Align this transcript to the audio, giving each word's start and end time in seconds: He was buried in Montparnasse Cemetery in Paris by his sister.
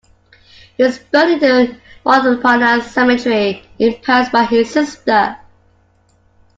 He 0.77 0.81
was 0.83 0.97
buried 0.97 1.43
in 1.43 1.79
Montparnasse 2.03 2.91
Cemetery 2.91 3.61
in 3.77 3.99
Paris 4.01 4.29
by 4.29 4.45
his 4.45 4.71
sister. 4.71 5.37